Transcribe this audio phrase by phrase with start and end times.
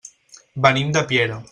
[0.67, 1.43] Venim de Piera.